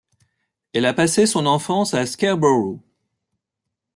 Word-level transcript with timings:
Elle 0.73 0.87
a 0.87 0.95
passé 0.95 1.27
son 1.27 1.45
enfance 1.45 1.93
à 1.93 2.07
Scarborough. 2.07 2.79